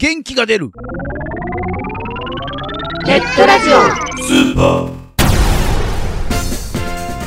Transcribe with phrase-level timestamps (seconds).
[0.00, 0.70] 元気が出る。
[3.04, 3.72] ネットラジオ。
[4.22, 4.92] スーパー。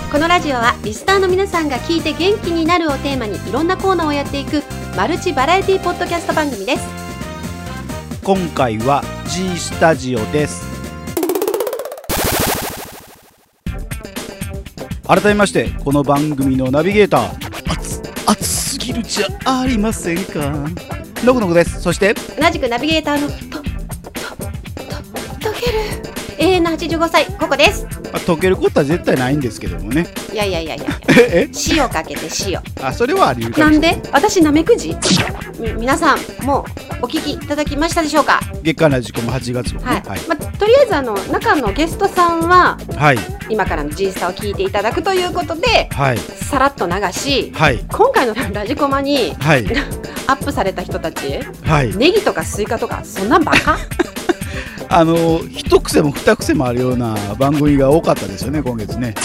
[0.09, 4.63] このラジオはリスナーの皆さんが聞いて元気になるをテーマにいろんなコーナーをやっていく
[4.95, 6.87] マルチバラエティポッドキャスト番組です。
[8.23, 10.65] 今回は G スタジオです。
[15.05, 17.31] 改めましてこの番組のナビゲーター。
[17.69, 21.81] 熱熱すぎるじゃありませんかのこのこです。
[21.81, 23.63] そして同じくナビゲーターのとと
[25.39, 27.85] ととける永遠の85歳ここです。
[27.85, 30.07] まあ溶けることは絶対ないんですけどもね。
[30.33, 30.85] いやいやいやいや。
[31.15, 31.49] え？
[31.69, 32.59] 塩かけて塩。
[32.83, 34.01] あそれはあり得るかなんもしれない。
[34.01, 34.09] で？
[34.11, 34.97] 私なめくじ
[35.59, 36.65] み皆さんも
[37.01, 38.39] うお聞きいただきましたでしょうか？
[38.63, 40.03] 月間ラジコも8月号ね。
[40.05, 43.19] はい、まあ、とりあえずあの中のゲストさんははい。
[43.49, 46.17] 今からのスタを聞いていただくということではい。
[46.17, 47.85] さらっと流しはい。
[47.91, 49.65] 今回のラジコマにはい。
[50.27, 51.95] アップされた人たちはい。
[51.95, 53.77] ネギとかスイカとかそんなんばっか？
[54.93, 59.15] あの一癖も二癖もあるような番組が多かったですよね今月ね。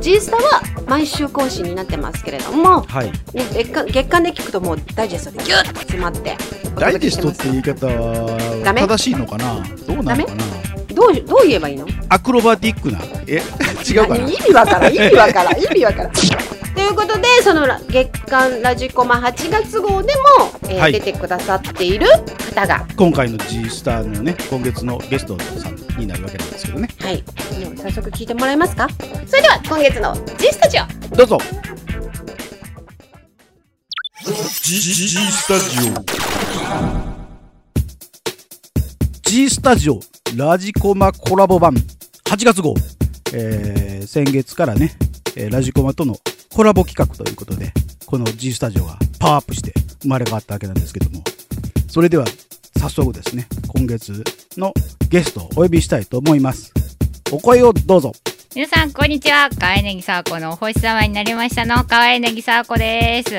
[0.00, 3.06] G スタは毎週更新になってますけれども、はい。
[3.06, 6.36] ね、月間月間で聞くともうダイジェストでギュッと詰まって
[6.76, 9.62] おダイジェストって言い方は正しいのかな？
[9.86, 10.44] どうなのかな？
[10.94, 11.86] どうどう言えばいいの？
[12.08, 12.98] アクロバティックな。
[13.28, 13.40] え？
[13.88, 14.18] 違うかな？
[14.18, 14.34] 何？
[14.34, 14.94] 意味わからん。
[14.94, 15.60] 意味わからん。
[15.60, 16.12] 意味わからん
[16.74, 20.22] ということでその月間ラジコマ8月号でも、
[20.68, 20.92] えーはい。
[20.92, 22.06] 出てくださっている
[22.54, 22.86] 方が。
[22.96, 26.88] 今回の G スターのね今月のゲストさんになるわけなんですけどね。
[27.00, 27.22] はい。
[27.58, 28.88] では早速聞いてもらえますか？
[29.26, 31.16] それでは今月の G スタジオ。
[31.16, 31.38] どうぞ。
[34.62, 36.04] G, G, G スタジオ。
[39.22, 40.00] G スタジオ
[40.36, 42.74] ラジコマコラボ版8月号、
[43.32, 44.92] えー先月からね、
[45.36, 46.16] えーラジコマとの
[46.54, 47.72] コラボ企画ということで
[48.06, 51.24] この G スタジオがパワーアップして生まれ変わったわけなんですけども
[51.88, 52.24] それでは
[52.78, 54.22] 早速ですね今月
[54.56, 54.72] の
[55.08, 56.72] ゲストをお呼びしたいと思います
[57.32, 58.12] お声をどうぞ
[58.54, 59.50] 皆さん、こんにちは。
[59.50, 63.34] かわいねぎさわこのお星様になりましたの、かわいねぎさわこです。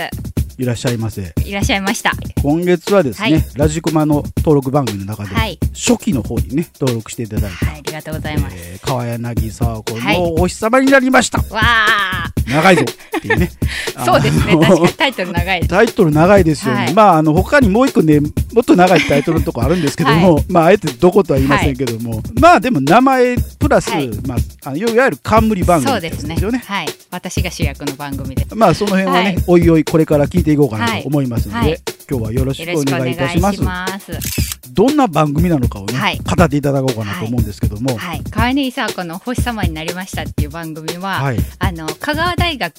[0.62, 2.12] いらっしゃいませいらっしゃいました。
[2.44, 8.56] 今月はですね、はいラジコマの登録番組の中で、はい初期の方にね登録していただいた、がとうございます。
[8.58, 10.18] えー、川柳沢子はい。
[10.22, 12.84] のお星様になりました、わあ長いぞ。
[13.18, 13.50] っていうね。
[14.06, 14.58] そうですね。
[14.58, 15.70] 確かにタイトル長いです。
[15.70, 16.94] タイトル長いですよね、はい。
[16.94, 18.28] まああの他にもう一個ねも
[18.62, 24.10] っと長いタイトルのとこあるんですけども、 まああえてどことは言いませんけども、まあでも名前プラス、はい。
[24.28, 26.64] まああのいわゆる冠番組ですねつですよね。
[26.66, 26.88] はい。
[27.12, 28.46] 私が主役の番組で。
[28.48, 28.56] す。
[28.56, 29.44] まあその辺はね、はい。
[29.48, 31.70] おいおいこれから聞いていこうかなと思いますので、はい。
[31.70, 31.82] はい。
[32.10, 33.52] 今日はよろしくお願いいいたしま
[34.00, 34.55] す。
[34.76, 36.20] どんな番組なのかをね、はい。
[36.20, 38.24] 語っていただこうかなと思うんですけども、はい。
[38.26, 41.38] かわいねぎさわこのお星様になりましたっていう番組は、はい。
[41.60, 42.76] あの、香川大学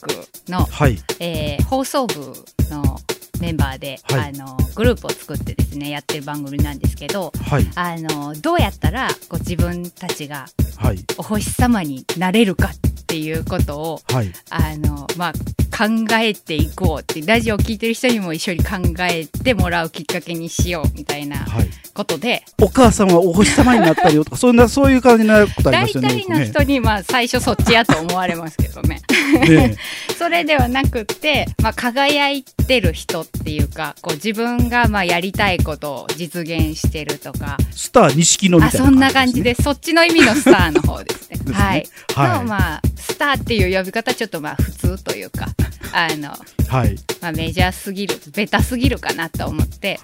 [0.48, 0.98] の、はい。
[1.20, 2.32] えー放送部
[2.70, 3.00] の
[3.40, 4.30] メンバーで、はい。
[4.30, 7.66] あの、グループを作ってですね、やってる番組なんですけど、はい。
[7.74, 10.46] あの、どうやったら、こう自分たちが
[10.76, 10.98] はい。
[11.16, 14.32] お星様になれるかっていうことを、はい。
[14.50, 15.32] あの、まあ、
[15.76, 15.84] 考
[16.18, 21.68] えていこうって、ラジオを聞いてる人にも一緒に考えてもらうきっかけにしようみたいなはい。
[21.94, 26.08] ことで、お母さんはお星様になったよとか そんなそういう感じになることありま大すよね。
[26.28, 29.00] 体の人に、まあ、最初そっちやと思われますけどね。
[29.48, 29.76] ね
[30.18, 41.36] それではなくって、まあ、輝いてる人っていうか、こう自分がまあやりたいことを実現してるとか、スター錦野みあ、たいなそんな感じでで、そっちの意味のスターの方ですね。
[41.36, 41.54] すね。
[41.54, 41.88] はい。
[42.14, 42.38] はい。
[42.38, 45.46] の、まあ、スターっていう呼び方ちょっとまあ普通というか、
[45.92, 46.30] あの、
[46.68, 49.98] はいまあメジャーすぎる、ベタすぎるかなと思って、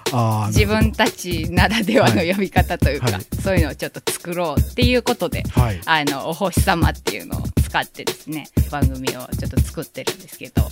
[0.47, 10.63] 自分たちならではの呼び方というか、はいそういうのをちょっと作ろうっていうことで、はいあの、お星様っていうのを使ってですね、番組をちょっと作ってるんですけど、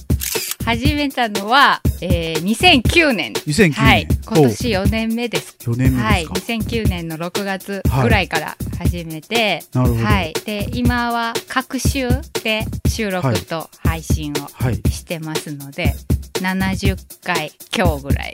[0.64, 3.34] 始めたのは、えー、2009年。
[3.34, 4.08] 2009年はい。
[4.26, 5.58] 今年4年目です。
[5.60, 6.28] 4年目はい。
[6.28, 10.34] ですか、2009年の6月ぐらいから始めて、はい。
[10.44, 12.10] で、今は各週
[12.44, 15.94] で収録と配信をはいしてますので、
[16.42, 18.34] 70回今日ぐらい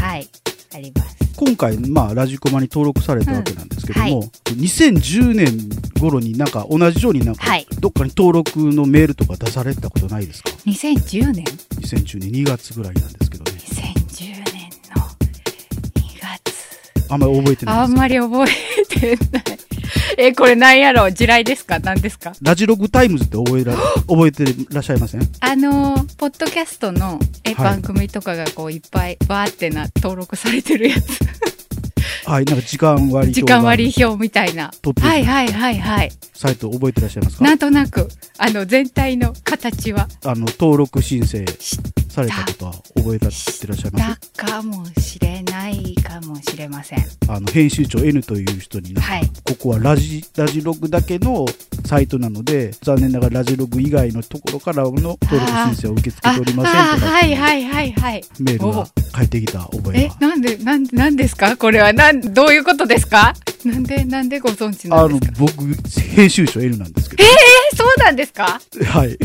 [0.00, 0.28] はい、
[0.74, 1.16] あります。
[1.36, 5.46] 今回、まあ、ラジコマに登録されたわけなんですけども、うんはい2010年
[5.98, 11.44] 頃になんか同じようになんか、はいどっかに登録のメールとか出されたことないですか？2010年
[11.80, 15.02] ？2010年2月ぐらいなんですけどね ?2010 年の
[15.94, 17.12] 2月。
[17.12, 19.51] あんまり覚えてないあんまり覚えてない。
[20.18, 21.12] え、これ何やろう？
[21.12, 21.78] 地雷ですか？
[21.80, 22.32] 何ですか？
[22.42, 23.74] ラジログタイムズって覚えら
[24.08, 25.28] 覚えてらっしゃいません？
[25.40, 27.64] あのー、ポッドキャストのえ、はい。
[27.64, 31.18] 番組とかがこういっぱいバーってな登録されてるやつ。
[32.24, 34.70] はいなんか時間割表時間割表みたいな。
[35.00, 36.12] はいはいはいはい。
[36.34, 37.44] サイト覚えてらっしゃいますか？
[37.44, 40.08] なんとなく、あの全体の形は。
[40.24, 41.44] あの登録申請
[42.12, 44.30] されたことは覚えたってらっしゃいます？
[44.36, 46.98] だかもしれないかもしれません。
[47.28, 49.30] あの編集長 N という人にはい。
[49.44, 51.46] ここはラジラジログだけの
[51.86, 58.24] サイトなので残念ながらラジログ以外のところからの登録申請を受け付けておりませんあとかはいはいはいはい。
[58.38, 61.56] メールが返ってきた覚ええが、なんで、なん、なんですか？
[61.56, 63.34] これは、なん、どういうことですか？
[63.64, 65.38] なんで、なんでご存知なあのんですか？
[65.38, 65.64] 僕
[66.16, 67.24] 編集長 N なんですけど。
[67.24, 68.60] え、そうなんですか？
[68.86, 69.18] はい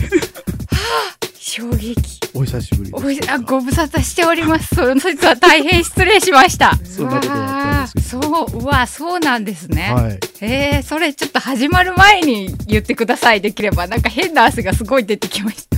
[1.49, 2.19] 衝撃。
[2.33, 4.75] お久しぶりですあご無沙汰しております。
[4.75, 6.75] その実は大変失礼しました。
[6.83, 9.93] そんなことがあったんですけどうわーそう、うわ、そうなんですね。
[9.93, 15.77] はいえー、それちょっと始まる前に言ってくださいできれば、なんか変な汗がすごい出てきました。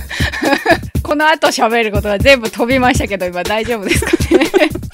[1.08, 4.89] この後喋ることが全部飛びましたけど、今大丈夫ですかね。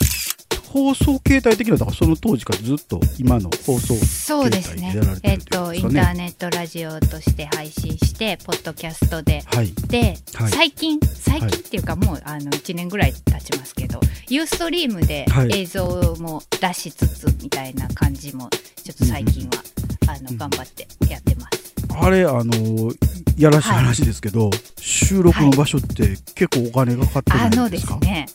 [0.76, 4.92] 放送形態的にはだからその当時からずっと今の放送そうですね。
[4.92, 5.20] でやられ。
[5.20, 9.42] てえっるってことインターネットラジオとして配信して、ポッドキャストで。
[9.46, 9.72] はい。
[9.88, 10.52] で、はい。
[10.52, 15.60] 最近、最近っていうかもう、あの、1年ぐらい経ちますけど、ユーストリームではい。
[15.62, 18.50] 映像も出しつつ、みたいな感じも、
[18.84, 21.66] ちょっと最近は、あの、うん頑張ってやってます。
[21.98, 22.92] あれあの
[23.38, 28.26] やらしい話ですけど、収録の場所って結構お金がかかってないあのんでかですすね、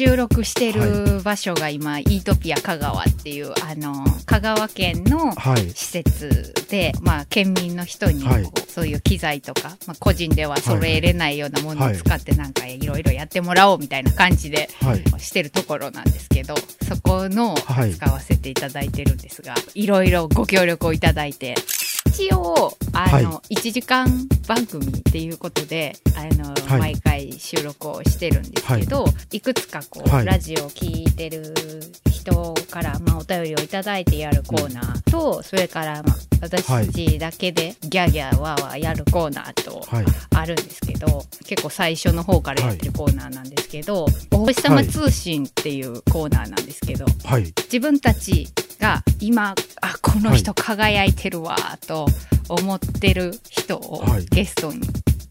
[0.00, 5.70] 収録してる場所が今、イートピア香川っていう、あの、香川県のはい。
[5.74, 15.20] 施設で、まあ、県民の人にこう、はいそういう機材とか、まあ、個人では揃えれないようなものを使ってなんかいろいろやってもらおうみたいな感じではい。
[15.20, 16.54] してるところなんですけど
[16.86, 17.92] そこのはい。
[17.94, 21.56] 使わせていただいてるんですが、いろいろご協力をいただいて
[22.06, 24.06] 一応あの、は1時間
[24.46, 26.80] 番組っていうことであの、はい。
[26.94, 30.26] 毎回収録をしてるんですけど、い、くつかこう、はい。
[30.26, 31.54] ラジオを聞いてる
[32.10, 40.04] 人から、まあ、お便りをいただいてやるコーナーと、それから、まあ、私たちだけでギャーギャーワーワーやるコーナーとはい。
[40.34, 47.52] あるんですけど結構最初の方からやってるコーナーなんですけど「お星様通信」っていうコーナーなんですけど、はい。
[47.64, 48.48] 自分たち
[48.80, 51.56] が今あこの人輝いてるわ
[51.86, 52.06] と
[52.48, 54.24] 思ってる人をはい。
[54.26, 54.80] ゲストに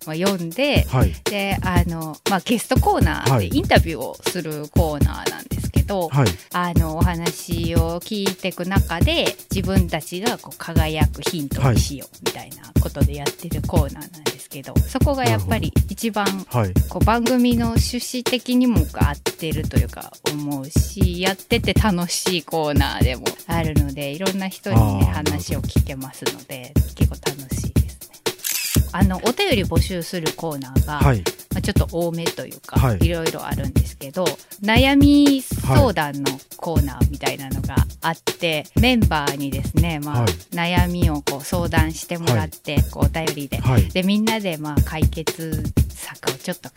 [0.06, 1.14] まあ呼んで、はい。
[1.26, 3.50] であの、まあ、ゲストコーナーはい。
[3.50, 5.39] でインタビューをするコーナーなん
[5.90, 6.28] ですけど、はい。
[6.54, 16.74] あのお話を聞いていく中で自分たちがこう輝くヒントにしようみたいなことでやってるコーナーなんですけど、そこがやっぱり一番はい。
[16.90, 27.59] こう番組の趣旨的にも合ってるというか思うしやってて楽しいコーナーでもあるのでいろんな人にね話を聞けますので結構楽しい。
[28.92, 31.24] あのお便り募集するコーナーが、はい。
[31.52, 32.98] まあ、ちょっと多めというか、はい。
[33.06, 34.26] い、ろいろあるんですけど
[34.62, 40.32] 悩み相談のコーナーみたいなのがあって、メンバーにですね、まあはい。
[40.52, 43.90] 悩みをこう相談してもらって、こうお便りで、はい。
[43.90, 46.76] でみんなでまあ解決策をちょっと考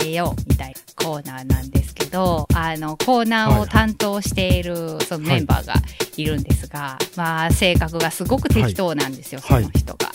[0.00, 5.74] えようみたいなコーナーなんですけどあのコーナーを担当しているそのメンバーが
[6.16, 9.62] いるんですが、まあ性格がすごく適当なんですよ、はい。
[9.62, 10.12] その人が。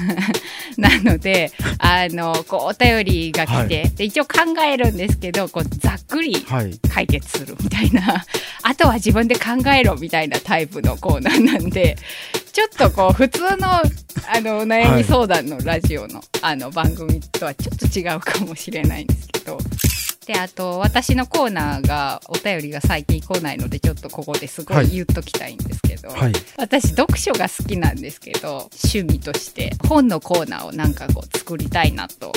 [0.76, 6.78] なのであのこうお便りが来て、で一応考えるんですけどこうざっくりはい。
[6.88, 8.24] 解決するみたいな。
[8.62, 11.96] あとは自分で考えろみたいなタイプのコーナーなんで
[12.52, 13.82] ちょっとこう普通のあ
[14.40, 19.58] のお悩み相談のラジオの,、あの番組とはちょっと違うかもしれないんですけど。
[20.26, 24.90] であと私のコーナーがお便りが最近来ないのでちょっとここですごはいい。
[24.90, 26.32] 言っときたいんですけど、はい。
[26.58, 32.32] 私読書が好きなんですけど趣味として本のコーナーをなんかこう作りたいなと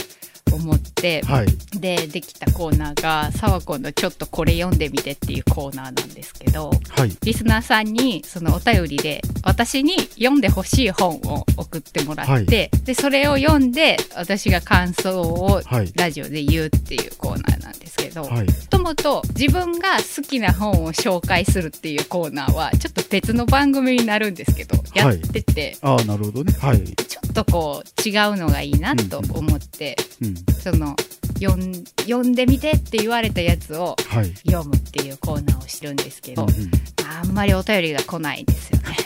[0.51, 1.47] 思って、はい。
[1.79, 7.15] でできたコーナーが「さわこのちょっとこれ読んでみて」っていうコーナーなんですけどはい。
[7.23, 12.45] リスナーさんにそのお便りで私に読んでほしい本を送ってもらって、はい。
[12.45, 15.91] でそれを読んで私が感想をはい。
[15.95, 18.45] ラジオで言うっていうコーナーなんですけど、はい。
[18.45, 26.53] もともと自分が好きな本を紹介するっていうコーナーはちょっと別の番組になるんですけど、やっててああなるほどね。
[26.59, 26.83] はい。
[26.83, 30.95] ちょっとこう違うのがいいなと思って、うんその
[31.39, 34.33] 読ん読んでみてって言われたやつをはい。
[34.49, 36.71] 読むっていうコーナーをしてるんですけど、うんうん。
[37.05, 38.97] あんまりお便りが来ないんですよね。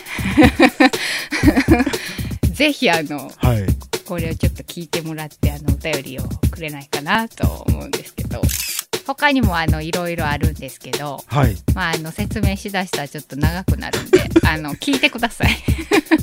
[2.52, 3.66] ぜひあのはい。
[4.04, 8.42] これをちょっと聞いてもらってあのお便りをくれないかなと思うんですけど
[9.06, 11.56] 他にもあのいろいろあるんですけど、はい。
[11.74, 15.48] まあ、あの説明しだしたらちょっと長くなるんで あの聞いてください。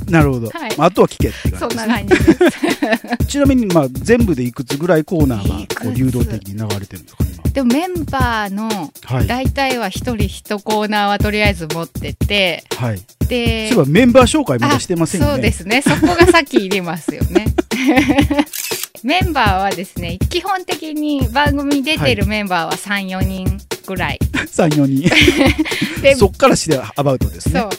[0.10, 0.78] なるほど、はい。
[0.78, 2.50] まあ、あとは聞けってそ感んじです、ね、
[2.90, 3.26] な感じです。
[3.32, 7.44] ちなみに、まあ、全部でいくつぐらいコーナーがこう流動的に流れてるんですか今。
[7.52, 9.28] でもメンバーのはい。
[9.28, 13.02] 大体は一人一コーナーはとりあえず持っててはい。
[13.28, 15.32] でそういえばメンバー紹介まだしてませんよね。
[15.34, 15.82] あそうですね。
[15.82, 17.46] そこが先いりますよね
[19.04, 24.20] メンバーはですね、基本的に番組に出てるメンバーは3、4人ぐらい。
[24.34, 25.10] 3、4人。
[26.02, 27.70] で、そっからしてアバウトですねそう。。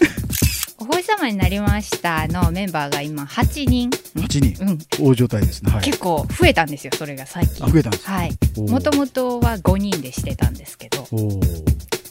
[0.78, 3.88] お星様になりましたのメンバーが今8人。
[4.16, 4.64] 8人。
[4.64, 4.78] うん。
[4.98, 5.72] 大状態ですね。
[5.72, 5.84] はい。
[5.84, 7.70] 結構増えたんですよ、それが最近あ、。
[7.70, 8.12] 増えたんですか？
[8.14, 8.32] はい。
[8.68, 11.06] もともとは5人でしてたんですけど、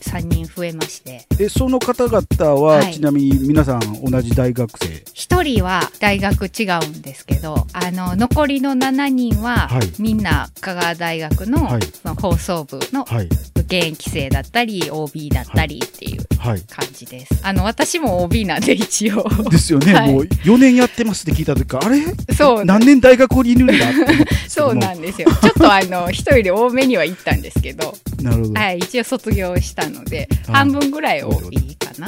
[0.01, 13.29] 3人増えまして、え、その方々は、はいちなみに皆さん同じ大学生？1人は大学違うんですけど、あの、残りの7人は、はいみんな香川大学の,、はいその放送部のはい。
[13.55, 16.20] 現役生だったり、OB だったりっていうはい。
[16.41, 16.59] 感
[16.93, 17.39] じです。
[17.43, 19.27] あの、私も OB なんで一応。
[19.49, 19.93] ですよね。
[19.93, 22.01] はいもう4年やってますって聞いた時から、あれ？
[22.35, 23.73] そう何年大学にいるんだ？
[24.47, 25.27] そうなんですよ。
[25.41, 28.59] ちょっとあの、人より多めには行ったんですけど、 なるほど。
[28.59, 32.07] はい、一応卒業したので、はい半分ぐらい多いかな。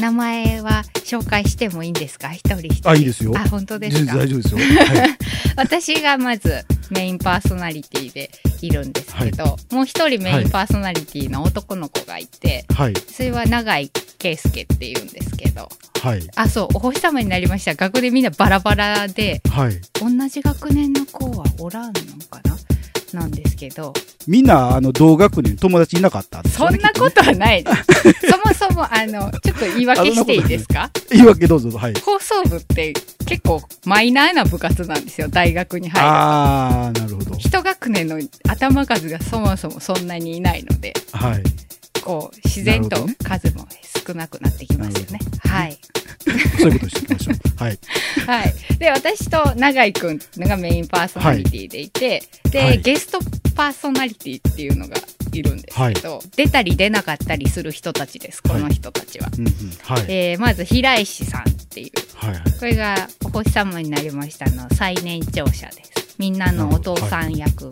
[0.00, 2.32] 名前は紹介してもいいんですか？
[2.32, 2.90] 一人一人。
[2.90, 4.14] あいいですよあ、本当ですか？
[4.16, 4.58] 大丈夫ですよ。
[4.98, 5.18] はい。
[5.56, 12.94] 私がまずメインパーソナリティでいるんですけど、もう一人メインパーソナリティの男の子がいて、はい。
[13.10, 15.68] それは永井圭介っていうんですけど、
[16.02, 16.28] はい。
[16.34, 17.74] あ、そう、お星様になりました。
[17.74, 19.80] 学でみんなバラバラで、はい。
[20.00, 21.92] 同じ学年の子はおらんの
[22.28, 22.56] かな？
[23.14, 23.92] なんですけど、
[24.26, 26.42] みんな、あの、同学年、友達いなかった？
[26.42, 28.12] ねそんなことはないです。
[28.30, 30.90] そもそも、あの、ちょっと言い訳していいですか？
[31.10, 31.70] 言い訳どうぞ。
[31.78, 31.94] はい。
[31.94, 32.92] 放送部って
[33.26, 36.12] 結構マイナーな部活なんですよ、大学に入ると。
[36.12, 37.36] あー、なるほど。
[37.38, 38.18] 一学年の
[38.48, 41.42] 頭数がそもそもそんなにいないので、はい。
[42.04, 43.66] こう、自然と数も
[44.06, 45.18] 少なくなってきますよね。
[45.40, 45.78] はい。
[46.60, 47.62] そういうことしていきましょう。
[47.62, 47.78] はい。
[48.26, 48.54] はい。
[48.78, 53.18] で、私と永井くんがメインパーソナリティでいて、で、はいゲスト
[53.54, 54.96] パーソナリティっていうのが
[55.32, 59.30] いるんですけど、出たり出なかったりする人たちです、この人たちは。
[59.38, 59.46] うん。
[60.08, 62.42] えーまず平石さんっていうはいはい。
[62.58, 67.70] これがお星様になりましたの最年長者ですみんなのお父さん役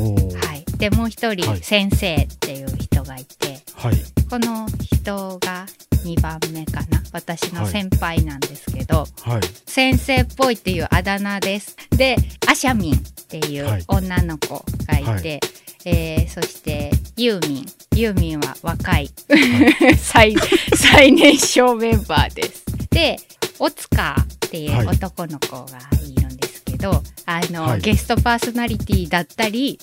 [0.00, 0.49] はい、
[0.80, 1.60] でもう一人、はい。
[1.62, 3.96] 先生っていう人がいてはい。
[4.30, 5.66] この人が
[6.06, 7.02] 2番目かな。
[7.12, 9.40] 私の先輩なんですけど、はい。
[9.66, 11.76] 先生っぽいっていうあだ名です。
[11.90, 12.16] で
[12.48, 13.84] アシャミンっていうはい。
[13.88, 15.40] 女の子がいて、はい。
[15.84, 17.66] えーそしてユーミン。
[17.94, 19.10] ユーミンは若い、
[19.98, 20.34] 最
[20.74, 22.64] 最年少メンバーです。
[22.90, 23.18] で
[23.58, 27.80] オツカーっていう男の子がいるんですけど、あの、はい。
[27.82, 29.78] ゲストパーソナリティだったり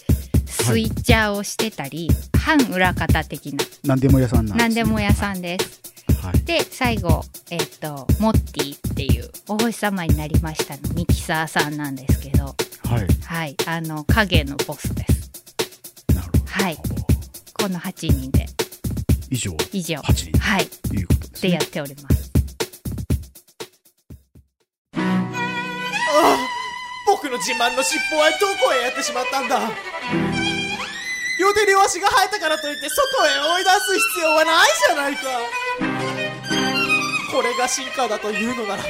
[0.47, 3.63] スイッチャーをしてたり、反裏方的な。
[3.83, 5.81] 何でも屋さんなんです、何でも屋さんです。
[6.21, 6.43] はい。
[6.45, 10.93] で最後えっ、とモッティっていうお星様になりましたの。
[10.95, 12.45] ミキサーさんなんですけど。
[12.45, 13.07] はい。
[13.25, 13.55] はい。
[13.67, 15.31] あの影のボスです。
[16.15, 16.45] なるほど。
[16.45, 16.77] はい。
[17.53, 18.45] この8人で。
[19.29, 19.97] 以上、以上。
[19.97, 20.39] 8人。
[20.39, 20.65] はい。
[20.67, 21.49] ということですね。
[21.49, 21.67] でやっ。
[21.67, 22.31] ております。
[27.05, 29.96] 僕の自慢の尻尾はどこへやってしまったんだ？
[31.39, 35.21] 両手両足が生えたからといって外へ追い出す必要はないじゃないか。
[37.31, 38.83] これが進化だというのなら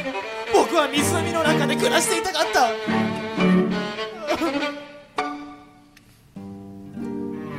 [0.53, 2.71] 僕は湖の中で暮らしていたかった。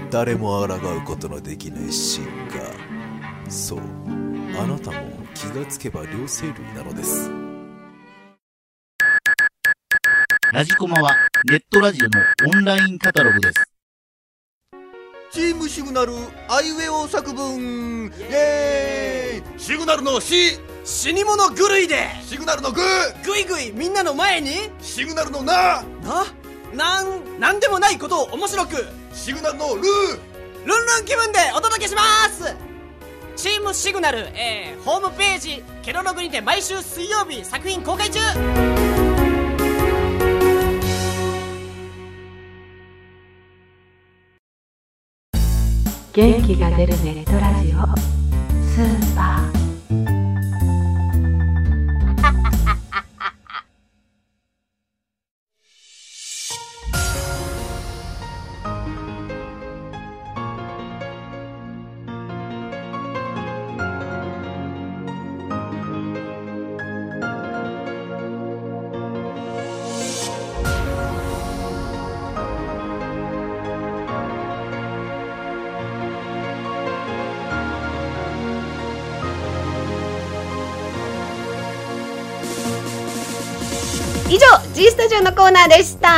[0.10, 2.54] 誰も抗うことのできない進化
[3.50, 3.80] そう
[4.58, 4.96] あなたも
[5.34, 7.30] 気がつけば両生類なのです。
[10.50, 11.14] ラジコマは
[11.44, 12.22] ネットラジオの
[12.56, 13.77] オンラインカタログです。
[15.30, 16.14] チームシグナル
[16.48, 18.06] アイウェオ作文。
[18.06, 19.60] イエーイ。
[19.60, 22.08] シグナルの C 死に物狂いで。
[22.22, 22.80] シグナルのグ
[23.24, 24.70] ぐいぐいみんなの前に。
[24.80, 26.24] シグナルのナな
[26.74, 28.86] なんなんでもないことを面白く。
[29.12, 32.56] シグナルのルルンルン気分でお届けします。
[33.36, 38.18] チームシグナル、えー、ホームページケロログにて毎週水曜日作品公開中
[46.18, 47.78] 元気が出るネットラジオ。
[48.66, 49.37] スーパー。
[84.78, 86.08] G スタジオのコーナーでした。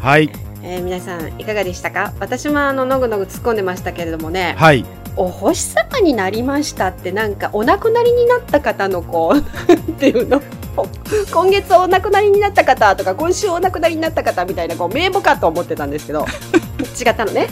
[0.00, 0.30] はい。
[0.62, 2.14] えー皆さんいかがでしたか？
[2.20, 4.82] 私もあののぐのぐ突っ込んでましたけれどもね、はい。
[5.14, 9.36] お星様になりましたってなんかお亡くなりになった方のこう
[9.68, 10.40] なんていうの？
[11.30, 16.24] 今月お亡くなりになった方とか今週お亡くなりになった方みたいなこう名簿かと思ってたんですけど
[16.86, 17.48] 違ったのね。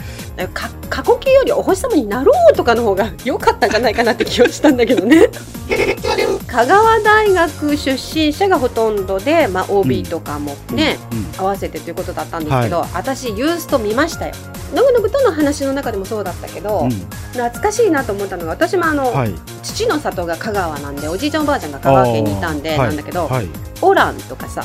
[0.53, 5.29] か過去形よりお星様になろうとかの方が良かったんじゃないかなって気がしたんだけどね。
[6.47, 14.33] 香川大学出身者がほとんどで、まあ、OB とかもね、うん合わせてということだったんですけど、私ユースト見ましたよ。
[14.73, 16.91] のぐのぐとの話の中でもそうだったけど、うん。
[17.33, 19.35] 懐かしいなと思ったのが私もあの、はい。
[19.63, 23.49] 父の里が香川なんでおじいちゃんおばあちゃんが香川県にいたんでなんだけど、はい。
[23.81, 24.63] オランとかさ。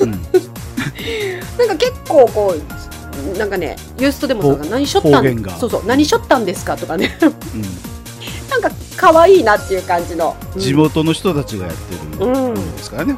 [0.00, 0.10] うん。
[1.58, 2.91] なんか結構こう
[3.38, 5.44] なんかねユーストでもそうだ何しょったん？
[5.58, 7.18] そうそう何しょったんですかとかね。
[7.22, 7.32] うん。
[8.52, 10.60] なんか可愛いなっていう感じの、うん。
[10.60, 13.16] 地元の人たちがやってるものですからね。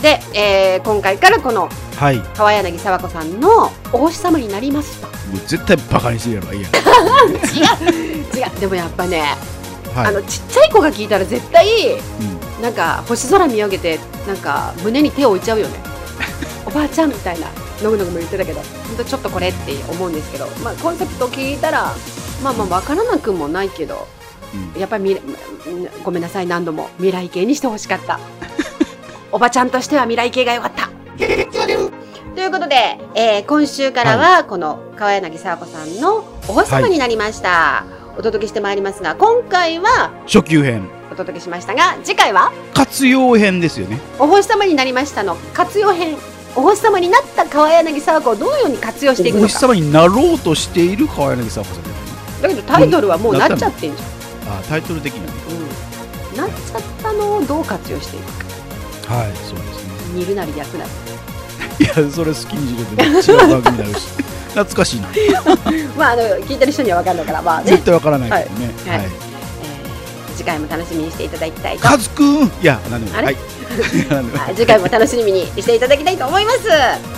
[0.00, 2.16] で、えー今回からこのはい。
[2.16, 5.08] も川柳沢子さんのお星様になりました。
[5.08, 5.10] う
[5.46, 6.52] 絶対バカにしてるやろ。
[6.54, 6.68] いいや。
[8.48, 8.60] 違う。
[8.60, 9.36] でもやっぱね、
[9.94, 10.06] はい。
[10.06, 12.62] あのちっちゃい子が聞いたら絶対うん。
[12.62, 15.74] なんか星空見上げてなんか胸に手を置いちゃうよね。
[16.66, 17.46] おばあちゃんみたいな
[17.82, 18.60] のぐのぐも言ってたけど。
[18.60, 21.94] 本当ちょっとこれって思うんですけど、まあ、コンセプト聞いたら
[22.42, 24.06] まあまあ分からなくもないけど。
[24.74, 24.80] うん。
[24.80, 25.16] やっぱりみ
[26.04, 28.20] ごめんなさい何度も未来系にしてほしかった。
[29.32, 30.88] おばちゃんとしては未来系が良かった。
[32.34, 37.84] ということで、えー今週からはこの川柳沢子さんのお星様になりました、
[38.18, 40.88] お届けしてまいりますが今回は初級編。
[41.12, 44.00] お届けしましたが次回は活用編ですよね。
[44.18, 46.16] お星様になりましたの活用編
[46.56, 54.02] お星様になった川柳沢子をどのように活用していくお星のか様になろうとしている川柳さんこさんじゃないだけどタイトルはもうなっちゃってんじ
[54.46, 55.20] あタイトル的に。
[56.32, 59.06] うん、なっちゃったのをどう活用していく。
[59.06, 59.92] かはい、そうですね。
[60.14, 60.90] 煮るなり焼くなり
[61.80, 64.08] いや、それ好きにしろって違う番組になるし。
[64.50, 65.08] 懐かしいな。
[65.96, 67.70] まああの聞いてる人には分かんないからまあね。
[67.72, 68.70] 絶、対わからないけどね。
[68.86, 68.98] はい。
[68.98, 69.06] はい。
[69.06, 69.34] えー
[70.34, 71.82] 次回も楽しみにしていただきたいと。
[71.82, 72.44] カズくん。
[72.46, 73.36] いや、なんでもはい。
[74.54, 76.68] 次回も楽しみにしていただきたいと思います、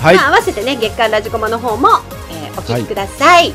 [0.03, 0.17] はい。
[0.17, 1.89] まあ、合わせてね月刊ラジコマの方も、
[2.31, 3.53] えーお聞きください、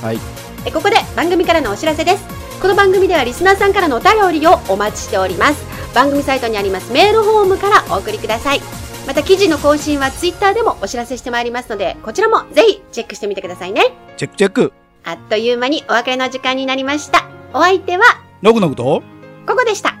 [0.00, 0.18] はい。
[0.64, 2.24] えここで番組からのお知らせです。
[2.62, 5.64] この番組ではリスナーさんからのお便りをお待ちしております。
[5.94, 8.60] 番組サイトにありますメールフォームからお送りください。
[9.06, 13.94] また記事の更新はツイッターでもお知らせしてまいりますのでこちらもぜひチェックしてみてくださいね。
[14.16, 14.72] チェックチェック。
[15.04, 17.26] あっという間にお別れの時間になりました。
[17.52, 18.04] お相手は
[18.42, 19.02] のぐのぐと
[19.46, 19.94] ここでした。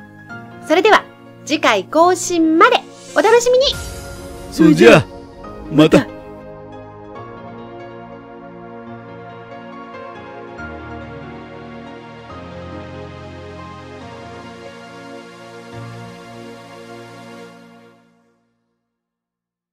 [0.66, 1.04] それでは
[1.46, 2.76] 次回更新まで
[3.14, 3.66] お楽しみに
[4.52, 5.06] それじゃあ、
[5.70, 6.15] また。